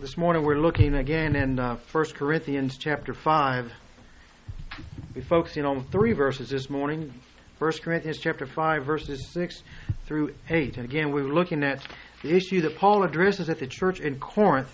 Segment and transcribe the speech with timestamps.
[0.00, 3.72] This morning we're looking again in uh, 1 Corinthians chapter 5.
[5.16, 7.12] We're focusing on three verses this morning.
[7.58, 9.64] 1 Corinthians chapter 5 verses 6
[10.06, 10.76] through 8.
[10.76, 11.84] And again we're looking at
[12.22, 14.70] the issue that Paul addresses at the church in Corinth,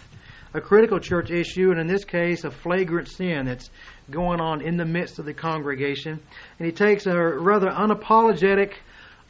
[0.52, 3.70] a critical church issue, and in this case a flagrant sin that's
[4.10, 6.20] going on in the midst of the congregation.
[6.58, 8.74] And he takes a rather unapologetic,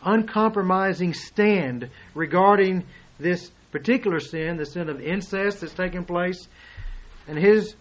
[0.05, 2.83] uncompromising stand regarding
[3.21, 6.47] this particular sin, the sin of incest that's taking place.
[7.27, 7.75] And his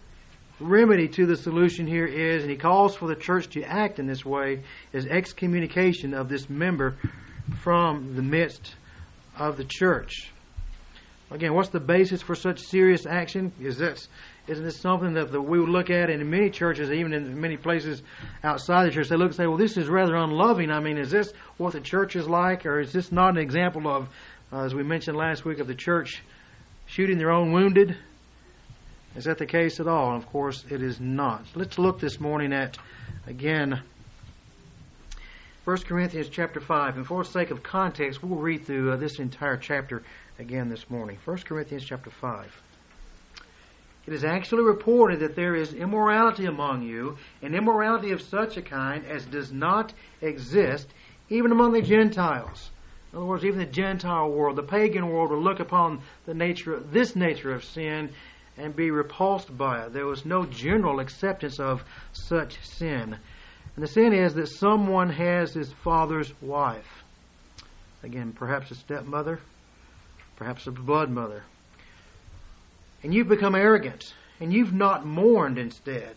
[0.58, 4.08] remedy to the solution here is, and he calls for the church to act in
[4.08, 6.96] this way, is excommunication of this member
[7.60, 8.74] from the midst
[9.38, 10.32] of the church.
[11.30, 13.52] Again, what's the basis for such serious action?
[13.60, 14.08] Is this
[14.46, 17.56] isn't this something that, that we would look at in many churches, even in many
[17.56, 18.02] places
[18.42, 19.08] outside the church?
[19.08, 21.80] They look and say, "Well, this is rather unloving." I mean, is this what the
[21.80, 24.08] church is like, or is this not an example of
[24.54, 26.22] uh, as we mentioned last week, of the church
[26.86, 27.96] shooting their own wounded.
[29.16, 30.16] Is that the case at all?
[30.16, 31.44] Of course, it is not.
[31.56, 32.78] Let's look this morning at,
[33.26, 33.82] again,
[35.64, 36.96] 1 Corinthians chapter 5.
[36.98, 40.04] And for the sake of context, we'll read through uh, this entire chapter
[40.38, 41.18] again this morning.
[41.24, 42.62] 1 Corinthians chapter 5.
[44.06, 48.62] It is actually reported that there is immorality among you, and immorality of such a
[48.62, 50.86] kind as does not exist
[51.28, 52.70] even among the Gentiles
[53.14, 56.80] in other words, even the Gentile world, the pagan world, would look upon the nature,
[56.80, 58.10] this nature of sin,
[58.58, 59.92] and be repulsed by it.
[59.92, 63.16] There was no general acceptance of such sin.
[63.76, 67.04] And the sin is that someone has his father's wife.
[68.02, 69.38] Again, perhaps a stepmother,
[70.34, 71.44] perhaps a blood mother.
[73.04, 76.16] And you've become arrogant, and you've not mourned instead.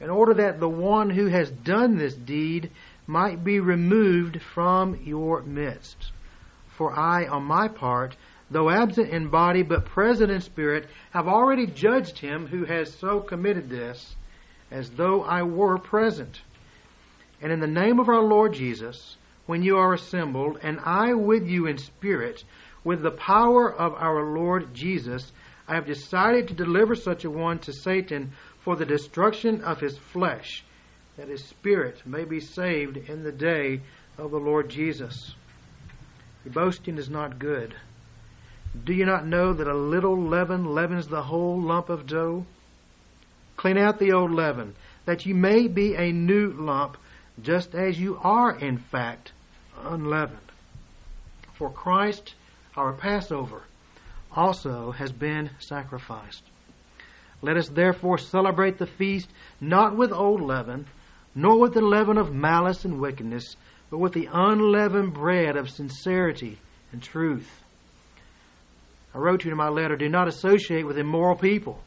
[0.00, 2.70] In order that the one who has done this deed
[3.06, 6.12] might be removed from your midst.
[6.68, 8.16] For I, on my part,
[8.50, 13.20] though absent in body but present in spirit, have already judged him who has so
[13.20, 14.16] committed this,
[14.70, 16.40] as though I were present.
[17.40, 21.46] And in the name of our Lord Jesus, when you are assembled, and I with
[21.46, 22.44] you in spirit,
[22.84, 25.32] with the power of our Lord Jesus,
[25.66, 29.98] I have decided to deliver such a one to Satan for the destruction of his
[29.98, 30.64] flesh
[31.16, 33.80] that his spirit may be saved in the day
[34.18, 35.34] of the Lord Jesus.
[36.44, 37.74] Your boasting is not good.
[38.84, 42.46] Do you not know that a little leaven leavens the whole lump of dough?
[43.56, 44.74] Clean out the old leaven,
[45.04, 46.96] that you may be a new lump,
[47.42, 49.32] just as you are, in fact,
[49.84, 50.38] unleavened.
[51.54, 52.34] For Christ,
[52.76, 53.62] our Passover,
[54.34, 56.42] also has been sacrificed.
[57.42, 59.28] Let us therefore celebrate the feast
[59.60, 60.86] not with old leaven,
[61.34, 63.56] nor with the leaven of malice and wickedness,
[63.90, 66.58] but with the unleavened bread of sincerity
[66.92, 67.48] and truth.
[69.14, 71.82] I wrote to you in my letter, do not associate with immoral people.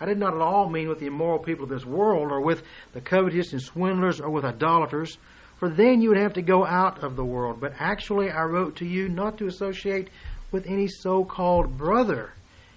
[0.00, 2.62] I did not at all mean with the immoral people of this world, or with
[2.92, 5.16] the covetous and swindlers, or with idolaters,
[5.58, 7.60] for then you would have to go out of the world.
[7.60, 10.08] But actually, I wrote to you not to associate
[10.50, 12.32] with any so called brother,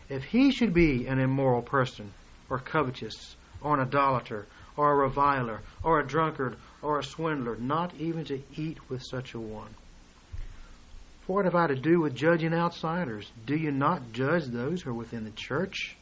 [0.08, 2.14] if he should be an immoral person,
[2.50, 4.46] or covetous, or an idolater,
[4.78, 9.34] or a reviler, or a drunkard, or a swindler, not even to eat with such
[9.34, 9.74] a one.
[11.26, 13.32] For what have I to do with judging outsiders?
[13.46, 15.96] Do you not judge those who are within the church?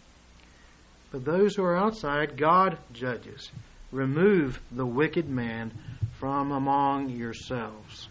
[1.12, 3.52] But those who are outside, God judges.
[3.92, 5.72] Remove the wicked man
[6.20, 8.10] from among yourselves.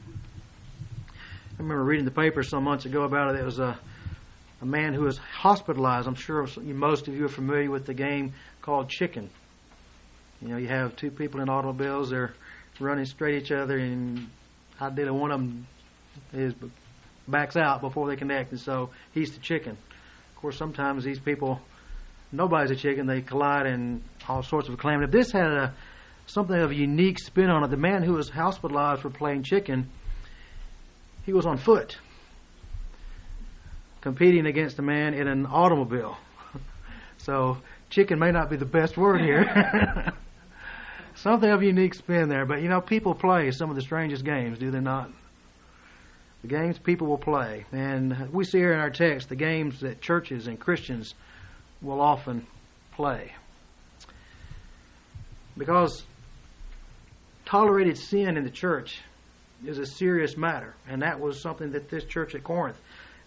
[1.08, 3.40] I remember reading the paper some months ago about it.
[3.40, 3.78] It was a,
[4.60, 6.08] a man who was hospitalized.
[6.08, 9.28] I'm sure most of you are familiar with the game called Chicken.
[10.42, 12.34] You know, you have two people in automobiles, they're
[12.80, 14.28] running straight at each other, and
[14.80, 15.66] ideally one of them
[16.32, 16.52] is
[17.28, 19.72] backs out before they connect, and so he's the chicken.
[20.34, 21.60] Of course, sometimes these people,
[22.32, 25.04] nobody's a chicken, they collide in all sorts of calamity.
[25.04, 25.74] If this had a
[26.26, 29.90] something of a unique spin on it, the man who was hospitalized for playing chicken,
[31.24, 31.98] he was on foot,
[34.00, 36.16] competing against a man in an automobile.
[37.18, 37.58] so
[37.90, 40.12] chicken may not be the best word here.
[41.22, 42.44] something of unique spin there.
[42.44, 45.10] But you know, people play some of the strangest games, do they not?
[46.42, 50.00] The games people will play, and we see here in our text the games that
[50.00, 51.14] churches and Christians
[51.80, 52.46] will often
[52.94, 53.32] play.
[55.56, 56.04] Because
[57.44, 59.00] tolerated sin in the church
[59.64, 62.78] is a serious matter, and that was something that this church at Corinth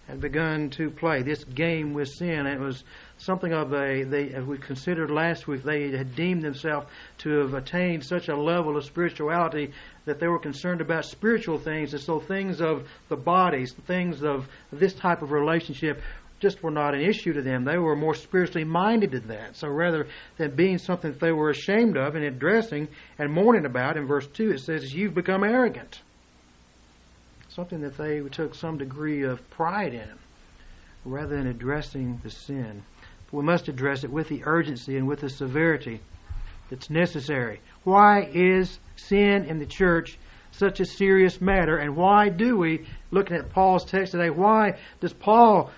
[0.07, 1.21] had begun to play.
[1.21, 2.83] This game with sin, it was
[3.17, 6.87] something of a, they, as we considered last week, they had deemed themselves
[7.19, 9.71] to have attained such a level of spirituality
[10.05, 14.47] that they were concerned about spiritual things, and so things of the bodies, things of
[14.71, 16.01] this type of relationship
[16.39, 17.63] just were not an issue to them.
[17.63, 19.55] They were more spiritually minded than that.
[19.55, 20.07] So rather
[20.37, 24.27] than being something that they were ashamed of and addressing and mourning about, in verse
[24.27, 26.01] 2 it says, You've become arrogant.
[27.55, 30.09] Something that they took some degree of pride in
[31.05, 32.83] rather than addressing the sin.
[33.31, 36.01] We must address it with the urgency and with the severity
[36.69, 37.61] that's necessary.
[37.85, 40.19] Why is sin in the church
[40.51, 41.77] such a serious matter?
[41.77, 45.71] And why do we, looking at Paul's text today, why does Paul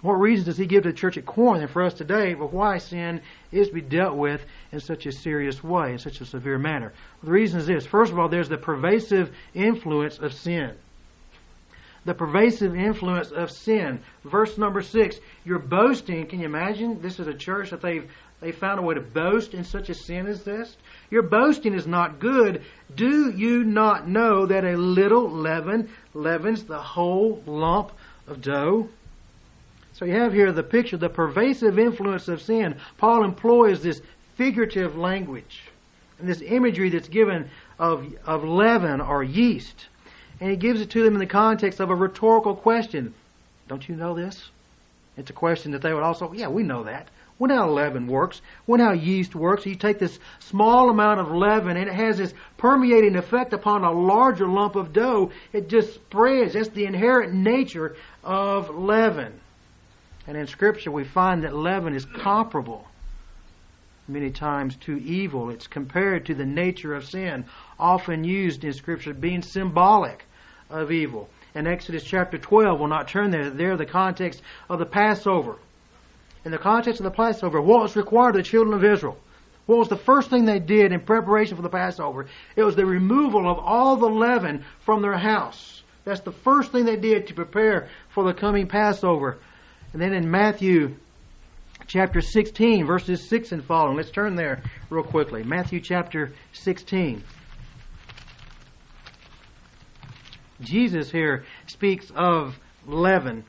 [0.00, 2.52] what reasons does he give to the church at Corinth and for us today But
[2.54, 3.20] why sin
[3.52, 6.94] is to be dealt with in such a serious way, in such a severe manner?
[7.22, 7.84] The reason is this.
[7.84, 10.74] First of all, there's the pervasive influence of sin.
[12.06, 14.00] The pervasive influence of sin.
[14.24, 16.26] Verse number six, you're boasting.
[16.26, 17.02] Can you imagine?
[17.02, 18.08] This is a church that they've
[18.40, 20.76] they found a way to boast in such a sin as this.
[21.10, 22.62] Your boasting is not good.
[22.94, 27.92] Do you not know that a little leaven leavens the whole lump
[28.26, 28.88] of dough?
[29.94, 32.76] So you have here the picture, the pervasive influence of sin.
[32.98, 34.02] Paul employs this
[34.36, 35.62] figurative language
[36.18, 37.48] and this imagery that's given
[37.78, 39.88] of, of leaven or yeast.
[40.40, 43.14] And he gives it to them in the context of a rhetorical question.
[43.68, 44.50] Don't you know this?
[45.16, 47.08] It's a question that they would also, yeah, we know that.
[47.38, 48.40] We know how leaven works.
[48.66, 49.66] We know how yeast works.
[49.66, 53.92] You take this small amount of leaven and it has this permeating effect upon a
[53.92, 55.32] larger lump of dough.
[55.52, 56.54] It just spreads.
[56.54, 59.40] That's the inherent nature of leaven.
[60.26, 62.86] And in Scripture, we find that leaven is comparable
[64.08, 65.50] many times to evil.
[65.50, 67.44] It's compared to the nature of sin,
[67.78, 70.25] often used in Scripture being symbolic
[70.70, 71.28] of evil.
[71.54, 75.56] In Exodus chapter 12, we'll not turn there, there the context of the Passover.
[76.44, 79.18] In the context of the Passover, what was required of the children of Israel?
[79.66, 82.26] What was the first thing they did in preparation for the Passover?
[82.54, 85.82] It was the removal of all the leaven from their house.
[86.04, 89.38] That's the first thing they did to prepare for the coming Passover.
[89.92, 90.94] And then in Matthew
[91.88, 95.42] chapter 16, verses 6 and following, let's turn there real quickly.
[95.42, 97.24] Matthew chapter 16.
[100.60, 103.44] Jesus here speaks of leaven.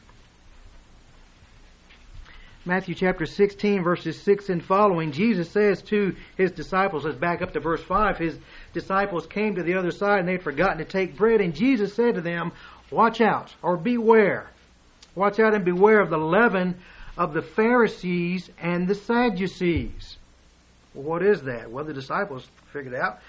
[2.66, 7.54] Matthew chapter 16, verses 6 and following, Jesus says to his disciples, let's back up
[7.54, 8.38] to verse 5, his
[8.74, 12.16] disciples came to the other side and they'd forgotten to take bread, and Jesus said
[12.16, 12.52] to them,
[12.92, 14.50] Watch out, or beware
[15.18, 16.76] Watch out and beware of the leaven
[17.18, 20.16] of the Pharisees and the Sadducees.
[20.94, 21.72] Well, what is that?
[21.72, 23.20] Well, the disciples figured out.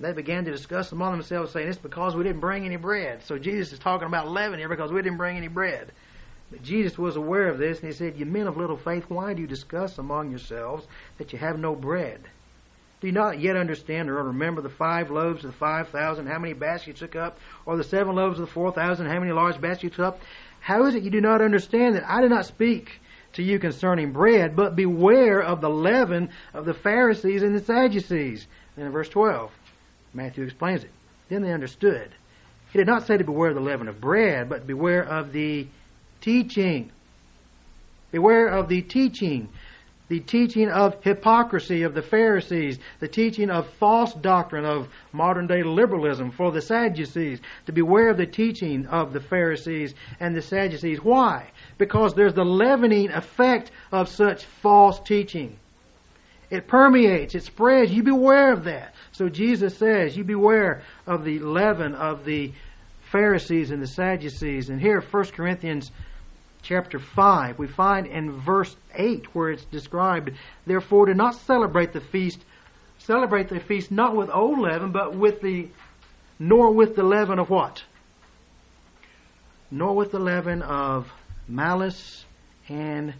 [0.00, 3.24] They began to discuss among themselves, saying, It's because we didn't bring any bread.
[3.24, 5.90] So Jesus is talking about leaven here because we didn't bring any bread.
[6.50, 9.34] But Jesus was aware of this, and he said, You men of little faith, why
[9.34, 10.86] do you discuss among yourselves
[11.18, 12.20] that you have no bread?
[13.00, 16.38] Do you not yet understand or remember the five loaves of the five thousand, how
[16.38, 19.32] many baskets you took up, or the seven loaves of the four thousand, how many
[19.32, 20.20] large baskets you took up?
[20.60, 23.00] How is it you do not understand that I did not speak
[23.34, 28.46] to you concerning bread, but beware of the leaven of the Pharisees and the Sadducees?
[28.76, 29.52] And in verse 12,
[30.18, 30.90] Matthew explains it.
[31.28, 32.10] Then they understood.
[32.72, 35.66] He did not say to beware of the leaven of bread, but beware of the
[36.20, 36.90] teaching.
[38.10, 39.48] Beware of the teaching
[40.08, 45.62] the teaching of hypocrisy of the Pharisees, the teaching of false doctrine of modern day
[45.62, 51.02] liberalism for the Sadducees, to beware of the teaching of the Pharisees and the Sadducees.
[51.02, 51.50] Why?
[51.76, 55.58] Because there's the leavening effect of such false teaching.
[56.50, 57.92] It permeates, it spreads.
[57.92, 58.94] You beware of that.
[59.12, 62.52] So Jesus says, you beware of the leaven of the
[63.10, 64.68] Pharisees and the Sadducees.
[64.68, 65.90] And here, 1 Corinthians
[66.62, 70.32] chapter 5, we find in verse 8 where it's described,
[70.66, 72.40] therefore do not celebrate the feast,
[72.98, 75.68] celebrate the feast not with old leaven, but with the,
[76.38, 77.82] nor with the leaven of what?
[79.70, 81.10] Nor with the leaven of
[81.46, 82.24] malice
[82.68, 83.14] and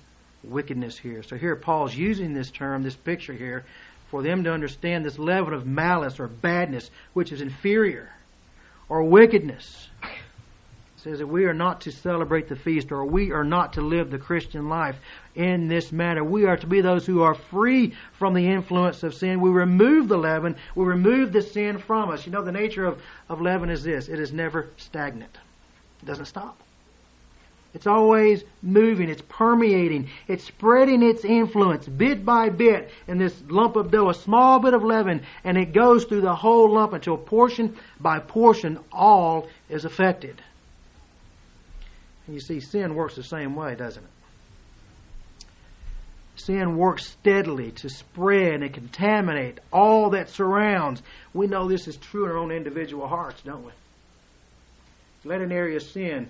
[0.45, 1.23] wickedness here.
[1.23, 3.65] So here Paul's using this term, this picture here,
[4.11, 8.11] for them to understand this leaven of malice or badness, which is inferior,
[8.89, 9.89] or wickedness
[10.99, 14.11] says that we are not to celebrate the feast or we are not to live
[14.11, 14.97] the Christian life
[15.37, 16.25] in this manner.
[16.25, 19.41] We are to be those who are free from the influence of sin.
[19.41, 22.27] We remove the leaven, we remove the sin from us.
[22.27, 25.39] You know, the nature of, of leaven is this it is never stagnant,
[26.03, 26.59] it doesn't stop.
[27.79, 33.77] It's always moving, it's permeating, it's spreading its influence bit by bit in this lump
[33.77, 37.17] of dough, a small bit of leaven, and it goes through the whole lump until
[37.17, 40.43] portion by portion all is affected.
[42.27, 45.47] And you see, sin works the same way, doesn't it?
[46.35, 51.01] Sin works steadily to spread and contaminate all that surrounds.
[51.33, 53.73] We know this is true in our own individual hearts, don't we?
[55.25, 56.29] Let an area of sin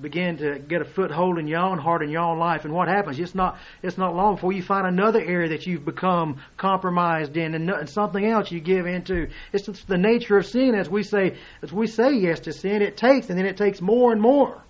[0.00, 2.64] begin to get a foothold in your own heart and your own life.
[2.64, 3.18] And what happens?
[3.18, 7.54] It's not it's not long before you find another area that you've become compromised in,
[7.54, 9.28] and, and something else you give into.
[9.52, 10.74] It's the nature of sin.
[10.74, 13.80] As we say, as we say yes to sin, it takes, and then it takes
[13.80, 14.62] more and more.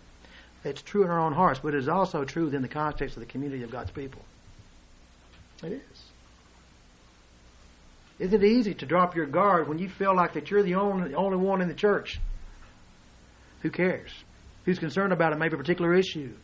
[0.64, 3.20] It's true in our own hearts, but it is also true within the context of
[3.20, 4.22] the community of God's people.
[5.62, 6.02] It is.
[8.18, 11.10] Isn't it easy to drop your guard when you feel like that you're the only,
[11.10, 12.18] the only one in the church?
[13.60, 14.10] Who cares?
[14.66, 16.34] Who's concerned about it, maybe a particular issue?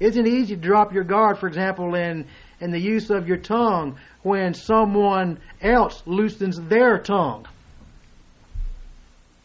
[0.00, 2.26] Isn't it easy to drop your guard, for example, in,
[2.60, 7.46] in the use of your tongue when someone else loosens their tongue?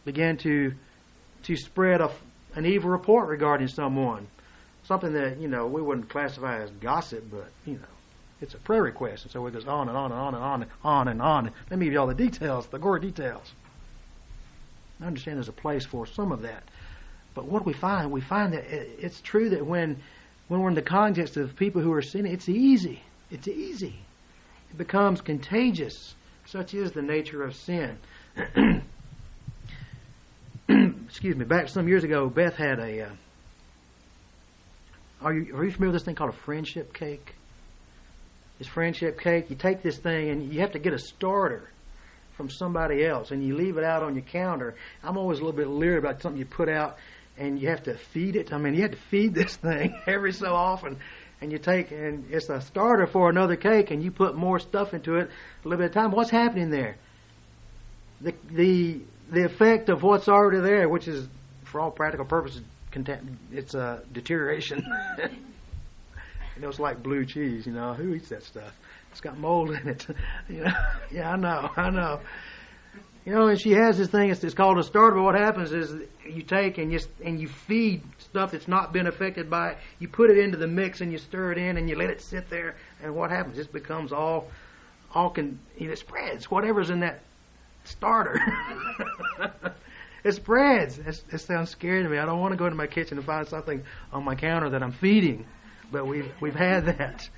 [0.04, 0.72] Begin to,
[1.44, 2.10] to spread a,
[2.54, 4.26] an evil report regarding someone.
[4.84, 7.92] Something that, you know, we wouldn't classify as gossip, but, you know,
[8.40, 9.24] it's a prayer request.
[9.24, 11.50] And so it goes on and on and on and on and on and on.
[11.70, 13.52] Let me give you all the details, the gore details.
[15.00, 16.64] I understand there's a place for some of that.
[17.34, 18.10] But what do we find?
[18.10, 20.02] We find that it's true that when
[20.48, 23.02] when we're in the context of people who are sinning, it's easy.
[23.30, 23.94] It's easy.
[24.70, 26.14] It becomes contagious.
[26.46, 27.96] Such is the nature of sin.
[30.68, 31.44] Excuse me.
[31.44, 33.06] Back some years ago, Beth had a.
[33.06, 33.10] Uh,
[35.22, 37.34] are you are you familiar with this thing called a friendship cake?
[38.58, 39.48] This friendship cake.
[39.48, 41.68] You take this thing and you have to get a starter
[42.36, 44.74] from somebody else, and you leave it out on your counter.
[45.04, 46.96] I'm always a little bit leery about something you put out
[47.36, 48.52] and you have to feed it.
[48.52, 50.98] I mean, you have to feed this thing every so often.
[51.40, 54.94] And you take, and it's a starter for another cake, and you put more stuff
[54.94, 55.28] into it
[55.64, 56.12] a little bit of time.
[56.12, 56.96] What's happening there?
[58.20, 61.26] The, the, the effect of what's already there, which is,
[61.64, 62.62] for all practical purposes,
[63.50, 64.86] it's a deterioration.
[65.18, 67.94] you know, it's like blue cheese, you know.
[67.94, 68.72] Who eats that stuff?
[69.10, 70.06] It's got mold in it.
[70.48, 70.72] you know?
[71.10, 72.20] Yeah, I know, I know.
[73.24, 74.30] You know, and she has this thing.
[74.30, 75.16] It's, it's called a starter.
[75.16, 75.94] But what happens is
[76.28, 79.78] you take and you and you feed stuff that's not been affected by it.
[80.00, 82.20] You put it into the mix and you stir it in and you let it
[82.20, 82.74] sit there.
[83.02, 83.58] And what happens?
[83.58, 84.48] It becomes all,
[85.14, 86.50] all can it spreads.
[86.50, 87.20] Whatever's in that
[87.84, 88.40] starter,
[90.24, 90.98] it spreads.
[90.98, 92.18] It sounds scary to me.
[92.18, 94.82] I don't want to go into my kitchen and find something on my counter that
[94.82, 95.46] I'm feeding.
[95.92, 97.28] But we've we've had that.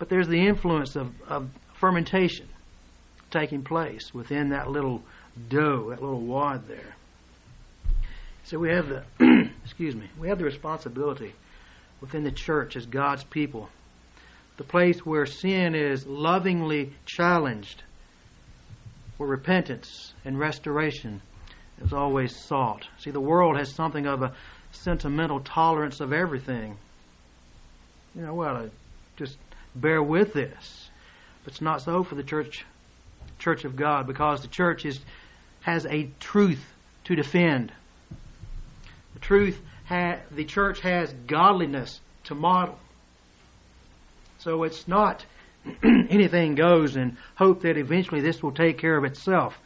[0.00, 2.48] But there's the influence of, of fermentation
[3.30, 5.02] taking place within that little
[5.48, 6.94] dough, that little wad there.
[8.44, 9.04] So we have the,
[9.64, 11.34] excuse me, we have the responsibility
[12.00, 13.68] within the church as God's people,
[14.56, 17.82] the place where sin is lovingly challenged,
[19.18, 21.20] where repentance and restoration
[21.82, 22.86] is always sought.
[22.98, 24.32] See, the world has something of a
[24.72, 26.76] sentimental tolerance of everything.
[28.14, 28.68] You know, well,
[29.16, 29.36] just
[29.74, 30.88] bear with this.
[31.44, 32.64] But it's not so for the church,
[33.38, 35.00] church of God, because the church is
[35.60, 36.64] has a truth
[37.04, 37.72] to defend.
[39.14, 42.78] The truth, ha- the church has godliness to model.
[44.38, 45.24] So it's not
[45.82, 49.58] anything goes and hope that eventually this will take care of itself.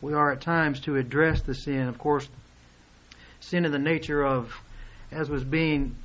[0.00, 1.88] We are at times to address the sin.
[1.88, 2.28] Of course,
[3.40, 4.54] sin in the nature of,
[5.10, 5.96] as was being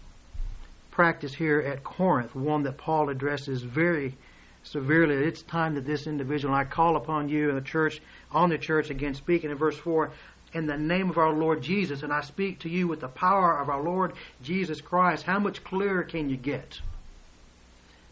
[0.91, 4.15] practiced here at Corinth, one that Paul addresses very
[4.65, 5.15] severely.
[5.27, 8.89] It's time that this individual, I call upon you in the church, on the church
[8.89, 10.11] again, speaking in verse 4,
[10.53, 13.59] in the name of our Lord Jesus, and I speak to you with the power
[13.59, 15.23] of our Lord Jesus Christ.
[15.23, 16.79] How much clearer can you get?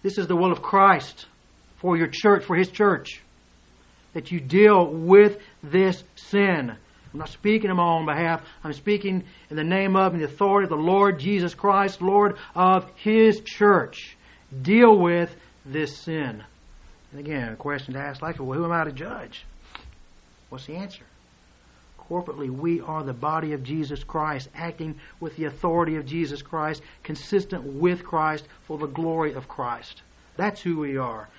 [0.02, 1.26] This is the will of Christ
[1.78, 3.22] for your church, for His church,
[4.14, 6.70] that you deal with this sin.
[6.70, 8.42] I'm not speaking on my own behalf.
[8.64, 12.38] I'm speaking in the name of and the authority of the Lord Jesus Christ, Lord
[12.56, 14.18] of His church.
[14.62, 15.34] Deal with
[15.66, 16.44] this sin?
[17.12, 19.46] And again, a question to ask like, well, who am I to judge?
[20.50, 21.04] What's the answer?
[22.10, 26.82] Corporately, we are the body of Jesus Christ, acting with the authority of Jesus Christ,
[27.02, 30.02] consistent with Christ for the glory of Christ.
[30.36, 31.30] That's who we are.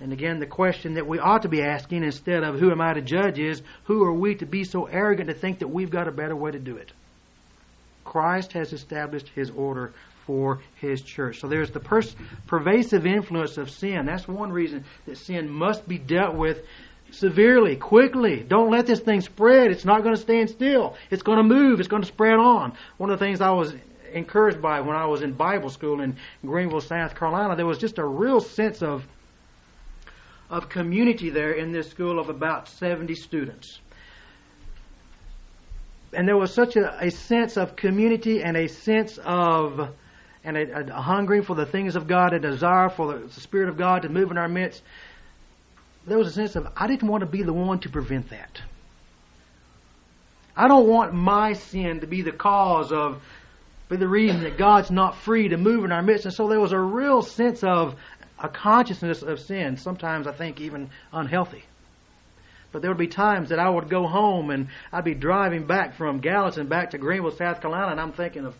[0.00, 2.94] And again, the question that we ought to be asking instead of who am I
[2.94, 6.06] to judge is who are we to be so arrogant to think that we've got
[6.06, 6.92] a better way to do it?
[8.04, 9.92] Christ has established his order
[10.28, 11.40] for his church.
[11.40, 11.80] So there's the
[12.46, 14.04] pervasive influence of sin.
[14.04, 16.66] That's one reason that sin must be dealt with
[17.10, 18.44] severely, quickly.
[18.46, 19.70] Don't let this thing spread.
[19.70, 20.96] It's not going to stand still.
[21.10, 21.80] It's going to move.
[21.80, 22.74] It's going to spread on.
[22.98, 23.72] One of the things I was
[24.12, 27.98] encouraged by when I was in Bible school in Greenville, South Carolina, there was just
[27.98, 29.06] a real sense of
[30.50, 33.80] of community there in this school of about 70 students
[36.12, 39.90] and there was such a, a, sense of community and a sense of
[40.48, 43.76] and a, a, hungering for the things of God, a desire for the, Spirit of
[43.76, 44.82] God to move in our midst,
[46.06, 48.62] there was a sense of, I didn't want to be the one to prevent that.
[50.56, 53.22] I don't want my sin to be the cause of
[53.90, 56.24] be the reason that God's not free to move in our midst.
[56.24, 57.94] And so there was a real sense of
[58.38, 61.64] a consciousness of sin, sometimes I think even unhealthy.
[62.72, 65.94] But there would be times that I would go home and I'd be driving back
[65.94, 68.54] from Gallatin back to Greenville, South Carolina, and I'm thinking of,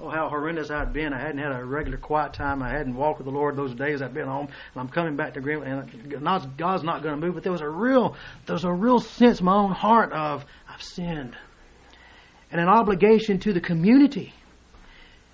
[0.00, 1.12] oh, how horrendous I'd been.
[1.12, 2.62] I hadn't had a regular quiet time.
[2.62, 5.34] I hadn't walked with the Lord those days I'd been home, and I'm coming back
[5.34, 7.34] to Greenville, and God's, not going to move.
[7.34, 10.44] But there was a real, there was a real sense in my own heart of
[10.68, 11.36] I've sinned,
[12.50, 14.32] and an obligation to the community.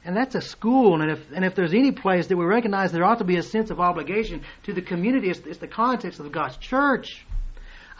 [0.02, 3.04] And that's a school, and if and if there's any place that we recognize there
[3.04, 6.32] ought to be a sense of obligation to the community, it's, it's the context of
[6.32, 7.26] God's church.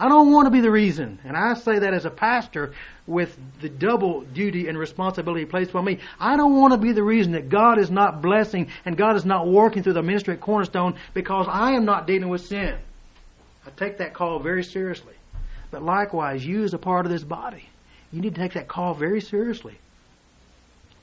[0.01, 1.19] I don't want to be the reason.
[1.25, 2.73] And I say that as a pastor
[3.07, 5.99] with the double duty and responsibility placed on me.
[6.19, 9.27] I don't want to be the reason that God is not blessing and God is
[9.27, 12.79] not working through the ministry at Cornerstone because I am not dealing with sin.
[13.67, 15.13] I take that call very seriously.
[15.71, 17.69] But likewise, you as a part of this body,
[18.11, 19.79] you need to take that call very seriously.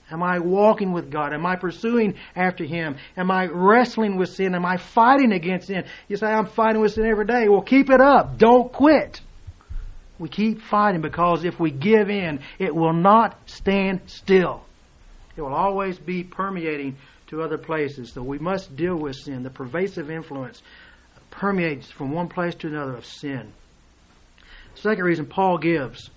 [0.10, 1.34] Am I walking with God?
[1.34, 2.96] Am I pursuing after Him?
[3.18, 4.56] Am I wrestling with sin?
[4.56, 5.84] Am I fighting against sin?
[6.08, 7.50] You say, I'm fighting with sin every day.
[7.50, 8.38] Well, keep it up.
[8.38, 9.20] Don't quit.
[10.18, 14.64] We keep fighting because if we give in, it will not stand still.
[15.36, 16.96] It will always be permeating
[17.28, 18.14] to other places.
[18.14, 19.44] So we must deal with sin.
[19.44, 20.62] The pervasive influence
[21.30, 23.52] permeates from one place to another of sin.
[24.76, 26.10] Second reason Paul gives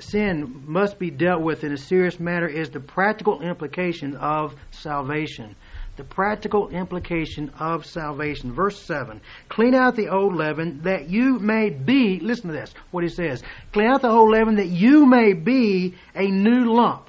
[0.00, 5.56] sin must be dealt with in a serious manner is the practical implication of salvation.
[5.96, 8.52] The practical implication of salvation.
[8.52, 13.04] Verse 7 Clean out the old leaven that you may be, listen to this, what
[13.04, 13.42] he says.
[13.72, 17.08] Clean out the old leaven that you may be a new lump.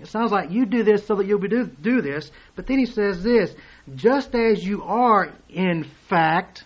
[0.00, 2.78] It sounds like you do this so that you'll be do, do this, but then
[2.78, 3.54] he says this
[3.94, 6.64] just as you are, in fact,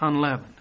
[0.00, 0.54] unleavened.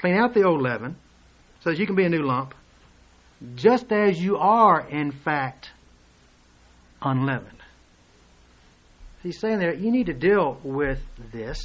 [0.00, 0.96] Clean out the old leaven
[1.62, 2.54] so that you can be a new lump,
[3.54, 5.70] just as you are, in fact,
[7.02, 7.58] unleavened.
[9.22, 11.00] He's saying there, you need to deal with
[11.32, 11.58] this.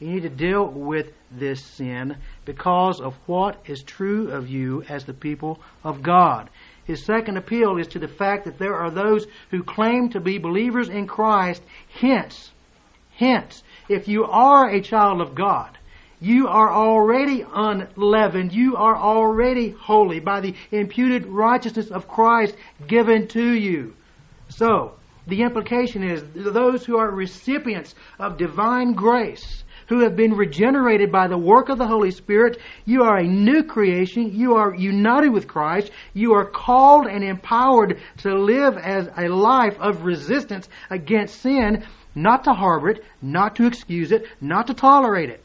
[0.00, 5.06] You need to deal with this sin because of what is true of you as
[5.06, 6.50] the people of God.
[6.84, 10.36] His second appeal is to the fact that there are those who claim to be
[10.36, 11.62] believers in Christ.
[11.88, 12.50] Hence,
[13.16, 15.77] hence, if you are a child of God,
[16.20, 18.52] you are already unleavened.
[18.52, 23.94] You are already holy by the imputed righteousness of Christ given to you.
[24.48, 24.94] So,
[25.28, 31.28] the implication is those who are recipients of divine grace, who have been regenerated by
[31.28, 34.34] the work of the Holy Spirit, you are a new creation.
[34.34, 35.92] You are united with Christ.
[36.14, 42.44] You are called and empowered to live as a life of resistance against sin, not
[42.44, 45.44] to harbor it, not to excuse it, not to tolerate it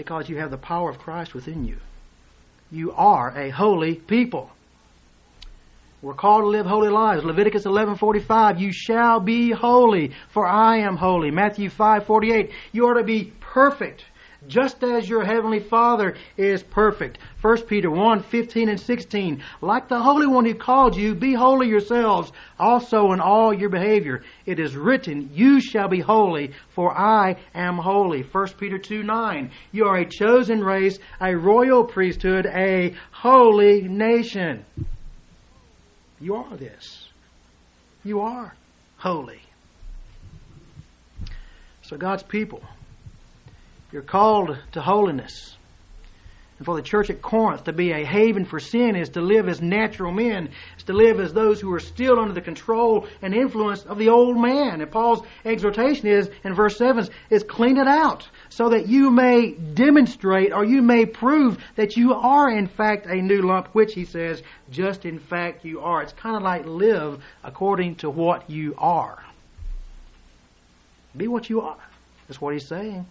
[0.00, 1.76] because you have the power of Christ within you.
[2.72, 4.50] You are a holy people.
[6.00, 7.22] We're called to live holy lives.
[7.22, 11.30] Leviticus 11:45, you shall be holy, for I am holy.
[11.30, 14.04] Matthew 5:48, you are to be perfect
[14.46, 17.18] just as your heavenly Father is perfect.
[17.42, 19.42] 1 Peter 1 15 and 16.
[19.60, 24.22] Like the Holy One who called you, be holy yourselves also in all your behavior.
[24.46, 28.22] It is written, You shall be holy, for I am holy.
[28.22, 29.50] 1 Peter 2 9.
[29.72, 34.64] You are a chosen race, a royal priesthood, a holy nation.
[36.20, 37.08] You are this.
[38.04, 38.54] You are
[38.98, 39.40] holy.
[41.82, 42.62] So God's people
[43.92, 45.56] you're called to holiness.
[46.60, 49.48] And for the church at Corinth to be a haven for sin is to live
[49.48, 53.34] as natural men, is to live as those who are still under the control and
[53.34, 54.82] influence of the old man.
[54.82, 59.52] And Paul's exhortation is, in verse 7, is clean it out so that you may
[59.52, 64.04] demonstrate or you may prove that you are in fact a new lump, which he
[64.04, 66.02] says, just in fact you are.
[66.02, 69.24] It's kind of like live according to what you are.
[71.16, 71.88] Be what you are.
[72.28, 73.06] That's what he's saying.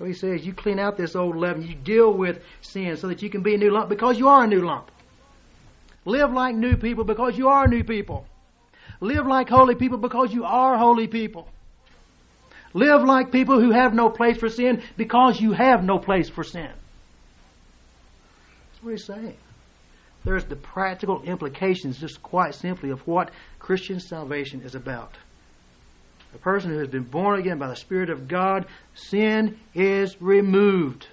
[0.00, 3.20] So he says, you clean out this old leaven, you deal with sin so that
[3.20, 4.90] you can be a new lump because you are a new lump.
[6.06, 8.24] Live like new people because you are new people.
[9.02, 11.50] Live like holy people because you are holy people.
[12.72, 16.44] Live like people who have no place for sin because you have no place for
[16.44, 16.70] sin.
[18.70, 19.36] That's what he's saying.
[20.24, 25.14] There's the practical implications, just quite simply, of what Christian salvation is about
[26.34, 31.06] a person who has been born again by the Spirit of God, sin is removed.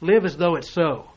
[0.00, 1.10] Live as though it's so.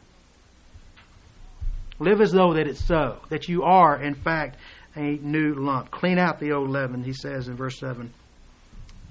[2.00, 4.58] Live as though that it's so, that you are, in fact,
[4.96, 5.92] a new lump.
[5.92, 8.12] Clean out the old leaven, he says in verse 7,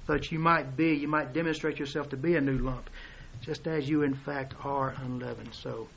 [0.06, 2.90] so that you might be, you might demonstrate yourself to be a new lump.
[3.40, 5.52] just as you in fact are unleavened.
[5.52, 5.88] So,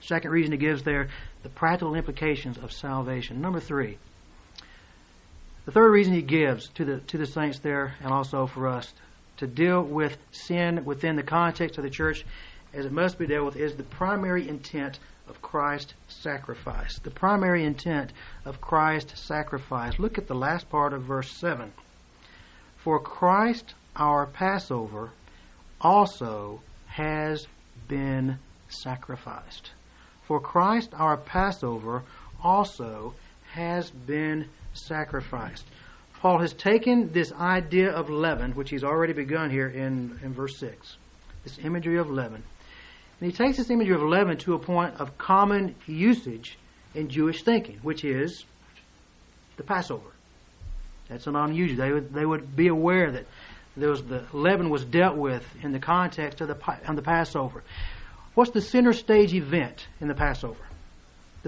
[0.00, 1.08] second reason he gives there,
[1.42, 3.40] the practical implications of salvation.
[3.40, 3.98] Number three,
[5.68, 8.94] the third reason he gives to the to the saints there, and also for us,
[9.36, 12.24] to deal with sin within the context of the church,
[12.72, 16.98] as it must be dealt with, is the primary intent of Christ's sacrifice.
[17.00, 18.14] The primary intent
[18.46, 19.98] of Christ's sacrifice.
[19.98, 21.74] Look at the last part of verse seven.
[22.78, 25.10] For Christ our Passover
[25.82, 27.46] also has
[27.88, 28.38] been
[28.70, 29.72] sacrificed.
[30.22, 32.04] For Christ our Passover
[32.42, 33.12] also
[33.52, 35.64] has been sacrificed.
[36.20, 40.58] Paul has taken this idea of leaven, which he's already begun here in, in verse
[40.58, 40.96] 6,
[41.44, 42.42] this imagery of leaven.
[43.20, 46.58] And he takes this imagery of leaven to a point of common usage
[46.94, 48.44] in Jewish thinking, which is
[49.56, 50.10] the Passover.
[51.08, 51.78] That's an unusual.
[51.78, 53.26] They would, they would be aware that
[53.76, 57.62] there was the leaven was dealt with in the context of the on the Passover.
[58.34, 60.67] What's the center stage event in the Passover?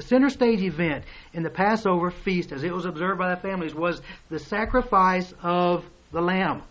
[0.01, 3.75] The center stage event in the Passover feast, as it was observed by the families,
[3.75, 6.63] was the sacrifice of the lamb.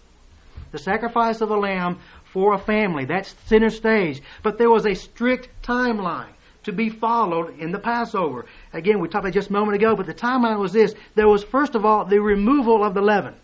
[0.71, 1.99] The sacrifice of a lamb
[2.33, 3.05] for a family.
[3.05, 4.23] That's center stage.
[4.41, 6.31] But there was a strict timeline
[6.63, 8.47] to be followed in the Passover.
[8.73, 10.95] Again, we talked about just a moment ago, but the timeline was this.
[11.13, 13.35] There was, first of all, the removal of the leaven.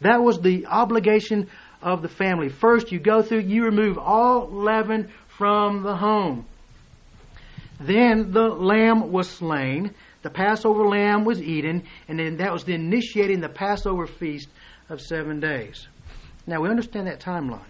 [0.00, 1.48] That was the obligation
[1.80, 2.48] of the family.
[2.48, 6.44] First, you go through, you remove all leaven from the home.
[7.80, 9.94] Then the lamb was slain.
[10.22, 14.48] The Passover lamb was eaten, and then that was the initiating the Passover feast
[14.90, 15.88] of seven days.
[16.46, 17.64] Now we understand that timeline.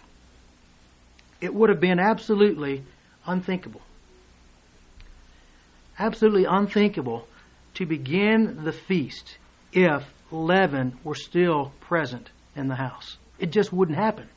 [1.40, 2.84] It would have been absolutely
[3.24, 3.82] unthinkable.
[5.98, 7.28] Absolutely unthinkable
[7.74, 9.38] to begin the feast
[9.72, 13.16] if leaven were still present in the house.
[13.38, 14.28] It just wouldn't happen.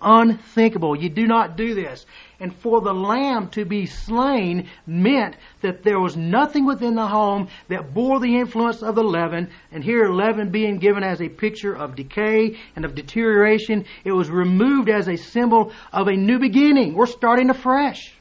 [0.00, 0.96] Unthinkable.
[0.96, 2.04] You do not do this.
[2.40, 7.48] And for the lamb to be slain meant that there was nothing within the home
[7.68, 9.50] that bore the influence of the leaven.
[9.72, 14.28] And here, leaven being given as a picture of decay and of deterioration, it was
[14.30, 16.94] removed as a symbol of a new beginning.
[16.94, 18.12] We're starting afresh.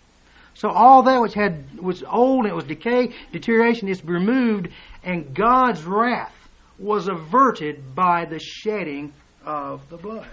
[0.56, 4.70] So all that which had was old and it was decay, deterioration is removed,
[5.04, 6.34] and God's wrath
[6.78, 9.14] was averted by the shedding
[9.46, 10.28] of the blood.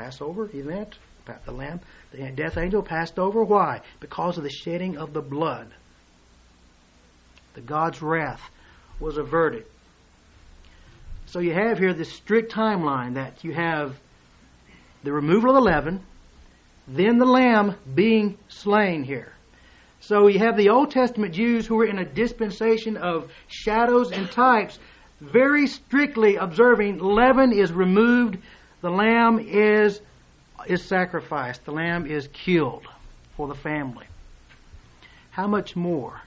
[0.00, 0.96] Passover event,
[1.44, 1.78] the lamb,
[2.10, 3.44] the death angel passed over.
[3.44, 3.82] Why?
[4.00, 5.68] Because of the shedding of the blood.
[7.52, 8.40] The God's wrath
[8.98, 9.66] was averted.
[11.26, 14.00] So you have here this strict timeline that you have
[15.04, 16.02] the removal of the leaven,
[16.88, 19.34] then the lamb being slain here.
[20.00, 24.30] So you have the Old Testament Jews who were in a dispensation of shadows and
[24.30, 24.78] types
[25.20, 28.38] very strictly observing leaven is removed,
[28.80, 30.00] the lamb is
[30.66, 32.86] is sacrificed, the lamb is killed
[33.36, 34.06] for the family.
[35.30, 36.20] How much more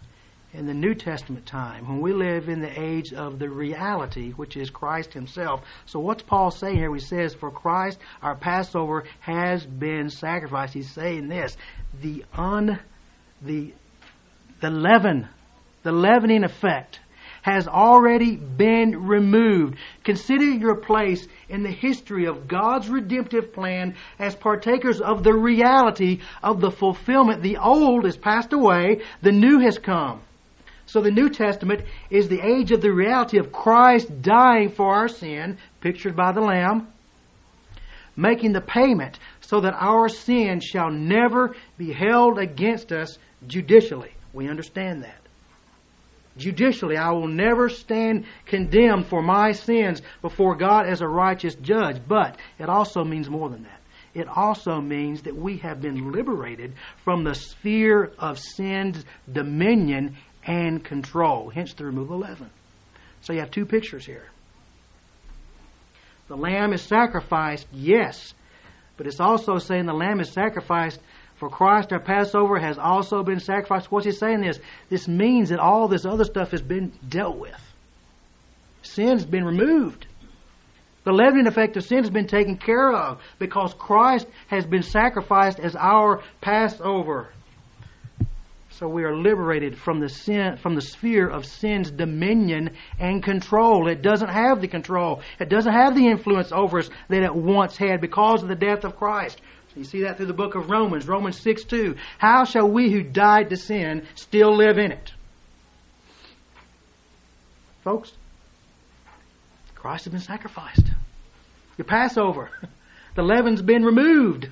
[0.53, 4.55] in the New Testament time when we live in the age of the reality, which
[4.55, 5.61] is Christ Himself.
[5.85, 6.93] So, what's Paul saying here?
[6.93, 10.73] He says, For Christ, our Passover, has been sacrificed.
[10.73, 11.57] He's saying this
[12.01, 12.79] the un,
[13.41, 13.73] the,
[14.61, 15.27] the leaven,
[15.81, 16.99] the leavening effect
[17.43, 19.77] has already been removed.
[20.03, 26.21] Consider your place in the history of God's redemptive plan as partakers of the reality
[26.41, 27.43] of the fulfillment.
[27.43, 30.21] The old has passed away, the new has come.
[30.85, 35.07] So the New Testament is the age of the reality of Christ dying for our
[35.07, 36.87] sin, pictured by the Lamb,
[38.15, 44.11] making the payment so that our sin shall never be held against us judicially.
[44.33, 45.22] We understand that
[46.37, 46.97] judicially.
[46.97, 52.01] I will never stand condemned for my sins before God as a righteous judge.
[52.07, 53.79] But it also means more than that.
[54.13, 60.83] It also means that we have been liberated from the sphere of sin's dominion and
[60.83, 62.49] control, hence the removal of leaven.
[63.21, 64.27] So you have two pictures here.
[66.27, 68.33] The lamb is sacrificed, yes,
[68.97, 70.99] but it's also saying the lamb is sacrificed
[71.43, 73.91] for Christ, our Passover, has also been sacrificed.
[73.91, 74.61] What's he saying this?
[74.89, 77.59] This means that all this other stuff has been dealt with.
[78.81, 80.07] Sin's been removed.
[81.03, 85.59] The leavening effect of sin has been taken care of because Christ has been sacrificed
[85.59, 87.27] as our Passover.
[88.69, 93.89] So we are liberated from the sin, from the sphere of sin's dominion and control.
[93.89, 95.21] It doesn't have the control.
[95.41, 98.85] It doesn't have the influence over us that it once had because of the death
[98.85, 99.41] of Christ.
[99.75, 101.95] You see that through the book of Romans, Romans 6 2.
[102.17, 105.11] How shall we who died to sin still live in it?
[107.83, 108.11] Folks,
[109.75, 110.85] Christ has been sacrificed.
[111.77, 112.49] Your Passover,
[113.15, 114.49] the leaven's been removed.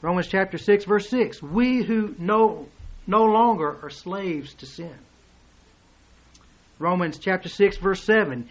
[0.00, 1.40] Romans chapter 6, verse 6.
[1.40, 2.66] We who no,
[3.06, 4.94] no longer are slaves to sin.
[6.80, 8.48] Romans chapter 6, verse 7.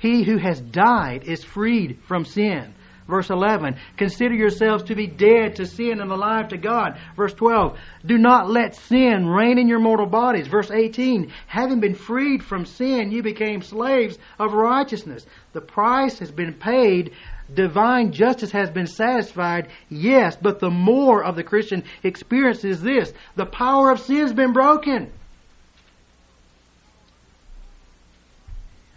[0.00, 2.74] He who has died is freed from sin.
[3.06, 6.96] Verse 11, consider yourselves to be dead to sin and alive to God.
[7.16, 10.46] Verse 12, do not let sin reign in your mortal bodies.
[10.46, 15.26] Verse 18, having been freed from sin, you became slaves of righteousness.
[15.52, 17.12] The price has been paid.
[17.52, 19.68] Divine justice has been satisfied.
[19.88, 23.12] Yes, but the more of the Christian experience is this.
[23.34, 25.10] The power of sin has been broken.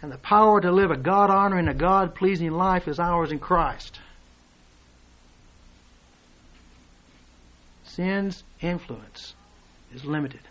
[0.04, 3.38] And the power to live a God honoring, a God pleasing life is ours in
[3.38, 4.00] Christ.
[7.84, 9.32] Sin's influence
[9.94, 10.42] is limited.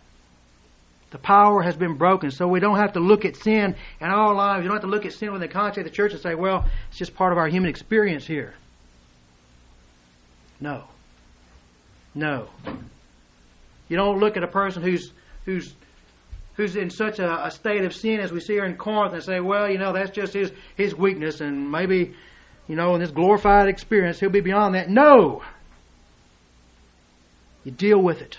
[1.12, 4.34] The power has been broken, so we don't have to look at sin in our
[4.34, 4.63] lives.
[4.63, 6.34] You don't have to look at sin within the context of the church and say,
[6.34, 8.56] well, it's just part of our human experience here.
[10.60, 10.86] No.
[12.16, 12.50] No.
[13.88, 15.12] You don't look at a person who's
[15.46, 15.76] who's
[16.56, 19.24] who's in such a, a, state of sin as we see here in Corinth and
[19.24, 22.13] say, well, you know, that's just his, his weakness and maybe,
[22.68, 24.89] you know, in this glorified experience, he'll be beyond that.
[24.89, 25.42] No!
[27.63, 28.38] You deal with it.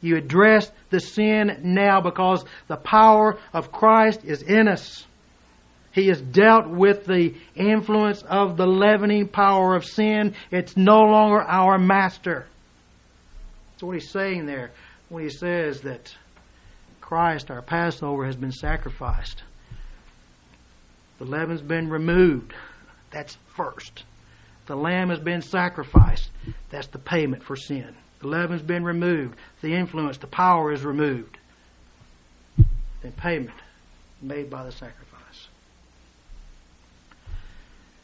[0.00, 5.06] You address the sin now because the power of Christ is in us.
[5.92, 10.34] He has dealt with the influence of the leavening power of sin.
[10.50, 12.46] It's no longer our master.
[13.72, 14.72] That's what he's saying there
[15.08, 16.14] when he says that
[17.04, 19.42] Christ, our Passover, has been sacrificed.
[21.18, 22.54] The leaven's been removed.
[23.10, 24.04] That's first.
[24.64, 26.30] The lamb has been sacrificed.
[26.70, 27.94] That's the payment for sin.
[28.20, 29.36] The leaven's been removed.
[29.60, 31.36] The influence, the power is removed.
[32.56, 33.58] The payment
[34.22, 35.48] made by the sacrifice.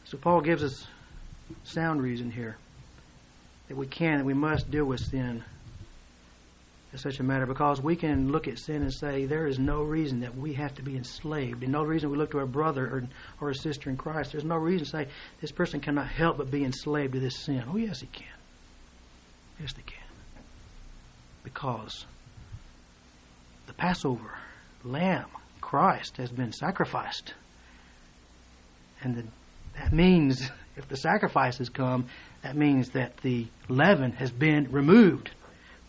[0.04, 0.86] So Paul gives us
[1.64, 2.58] sound reason here
[3.68, 5.42] that we can and we must deal with sin
[6.92, 9.82] is such a matter because we can look at sin and say there is no
[9.82, 12.84] reason that we have to be enslaved, and no reason we look to our brother
[12.86, 13.08] or,
[13.40, 14.32] or a sister in Christ.
[14.32, 15.08] There's no reason to say
[15.40, 17.62] this person cannot help but be enslaved to this sin.
[17.68, 18.26] Oh, yes, he can.
[19.60, 19.98] Yes, they can.
[21.44, 22.06] Because
[23.66, 24.34] the Passover
[24.84, 25.28] lamb,
[25.60, 27.34] Christ, has been sacrificed.
[29.02, 29.24] And the,
[29.78, 32.06] that means, if the sacrifices come,
[32.42, 35.30] that means that the leaven has been removed.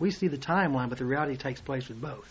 [0.02, 2.28] We see the timeline, but the reality takes place with both.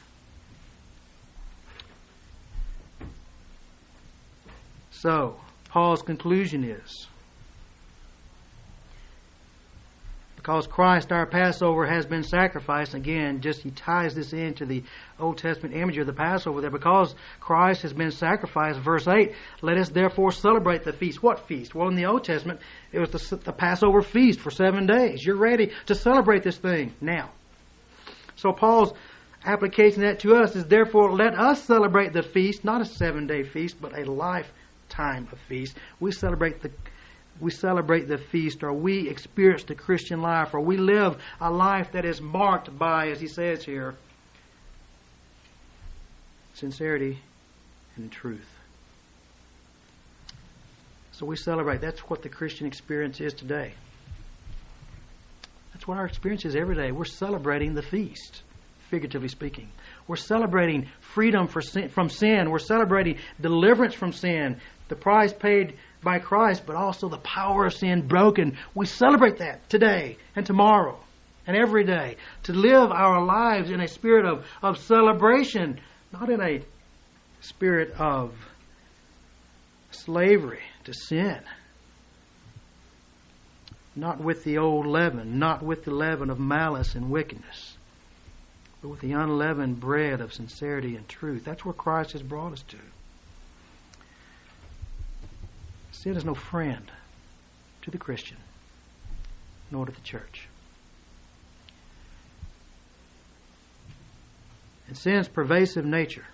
[4.91, 5.37] So,
[5.69, 7.07] Paul's conclusion is
[10.35, 14.83] because Christ, our Passover, has been sacrificed, again, just he ties this into the
[15.21, 16.71] Old Testament imagery of the Passover there.
[16.73, 21.23] Because Christ has been sacrificed, verse 8, let us therefore celebrate the feast.
[21.23, 21.73] What feast?
[21.73, 22.59] Well, in the Old Testament,
[22.91, 25.25] it was the, the Passover feast for seven days.
[25.25, 27.31] You're ready to celebrate this thing now.
[28.41, 28.95] So Paul's
[29.45, 33.43] application that to us is therefore let us celebrate the feast, not a seven day
[33.43, 35.77] feast, but a lifetime of feast.
[36.01, 36.71] We celebrate the
[37.39, 41.93] we celebrate the feast or we experience the Christian life or we live a life
[41.93, 43.95] that is marked by, as he says here,
[46.55, 47.19] sincerity
[47.97, 48.49] and truth.
[51.13, 51.81] So we celebrate.
[51.81, 53.75] That's what the Christian experience is today.
[55.91, 56.93] What our experience is every day.
[56.93, 58.43] We're celebrating the feast,
[58.91, 59.69] figuratively speaking.
[60.07, 62.49] We're celebrating freedom sin, from sin.
[62.49, 67.75] We're celebrating deliverance from sin, the price paid by Christ, but also the power of
[67.75, 68.57] sin broken.
[68.73, 70.97] We celebrate that today and tomorrow
[71.45, 75.81] and every day to live our lives in a spirit of, of celebration,
[76.13, 76.63] not in a
[77.41, 78.33] spirit of
[79.91, 81.41] slavery to sin
[84.01, 87.77] not with the old leaven, not with the leaven of malice and wickedness,
[88.81, 91.45] but with the unleavened bread of sincerity and truth.
[91.45, 92.79] That's where Christ has brought us to.
[95.93, 96.91] Sin is no friend
[97.83, 98.39] to the Christian,
[99.71, 100.49] nor to the church.
[104.89, 106.25] And sin's pervasive nature,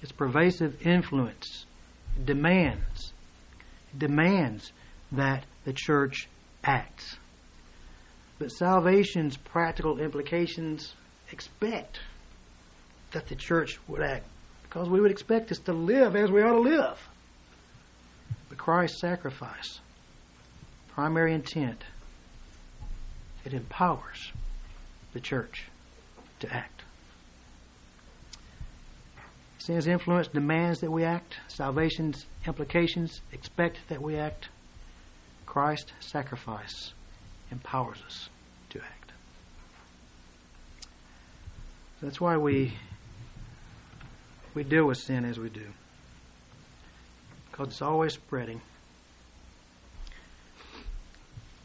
[0.00, 1.66] its pervasive influence,
[2.24, 3.12] demands
[3.96, 4.70] demands
[5.12, 6.28] that the church
[6.64, 7.16] acts.
[8.38, 10.94] But salvation's practical implications
[11.32, 11.98] expect
[13.12, 14.26] that the church would act
[14.62, 17.08] because we would expect us to live as we ought to live.
[18.48, 19.80] But Christ's sacrifice,
[20.88, 21.82] primary intent,
[23.44, 24.32] it empowers
[25.12, 25.64] the church
[26.40, 26.82] to act.
[29.58, 31.36] Sin's influence demands that we act.
[31.48, 34.48] Salvation's implications expect that we act.
[35.48, 36.92] Christ's sacrifice
[37.50, 38.28] empowers us
[38.68, 39.12] to act.
[42.02, 42.74] That's why we
[44.54, 45.64] we deal with sin as we do.
[47.50, 48.60] Because it's always spreading.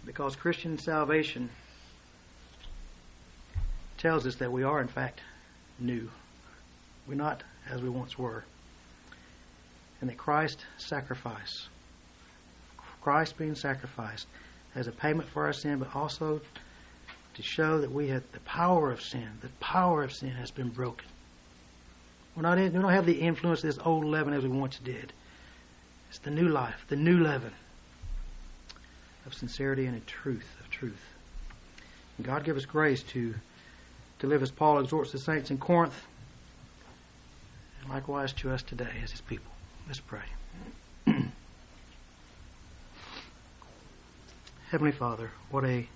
[0.06, 1.50] Because Christian salvation
[3.98, 5.20] tells us that we are, in fact,
[5.78, 6.10] new.
[7.06, 8.46] We're not as we once were.
[10.00, 11.68] And that Christ sacrifice,
[13.04, 14.28] Christ being sacrificed
[14.76, 16.40] as a payment for our sin, but also
[17.34, 20.70] to show that we have the power of sin, the power of sin has been
[20.70, 21.08] broken.
[22.36, 24.80] We're not in, we don't have the influence of this old leaven as we once
[24.80, 25.12] did.
[26.10, 27.52] It's the new life, the new leaven
[29.26, 31.04] of sincerity and of truth, of truth.
[32.18, 33.34] And God give us grace to
[34.20, 36.08] to live as Paul exhorts the saints in Corinth,
[37.82, 39.52] and likewise to us today as his people.
[39.86, 40.22] Let's pray.
[44.74, 45.88] Heavenly Father, what a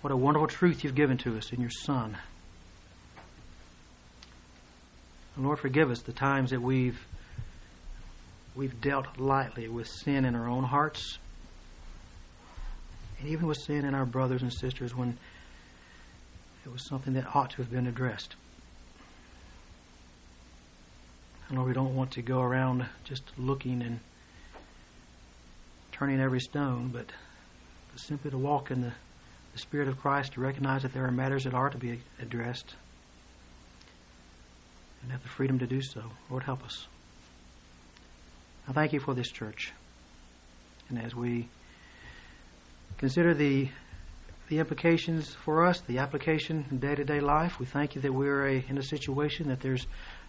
[0.00, 2.18] what a wonderful truth you've given to us in your Son.
[5.36, 6.98] And Lord, forgive us the times that we've
[8.56, 11.20] we've dealt lightly with sin in our own hearts,
[13.20, 15.16] and even with sin in our brothers and sisters when
[16.66, 18.34] it was something that ought to have been addressed.
[21.48, 24.00] And Lord, we don't want to go around just looking and
[26.00, 27.04] turning every stone, but,
[27.96, 28.92] simply to walk in the,
[29.52, 32.74] the Spirit of Christ, to recognize that there are matters that are to be addressed,
[35.02, 36.02] and have the freedom to do so.
[36.30, 36.86] Lord, help us.
[38.66, 39.72] I thank you for this church.
[40.88, 41.48] And as we
[42.96, 43.68] consider the
[44.48, 47.60] the implications for us, the application in day to day life.
[47.60, 49.86] We thank you that we're a, in a situation that there's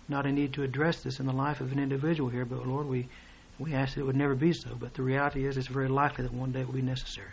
[0.08, 2.86] not a need to address this in the life of an individual here, but Lord,
[2.86, 3.10] we,
[3.60, 4.70] we ask that it would never be so.
[4.80, 7.32] But the reality is, it's very likely that one day it will be necessary.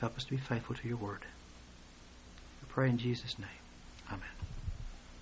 [0.00, 1.20] Help us to be faithful to your word.
[2.62, 3.48] We pray in Jesus' name.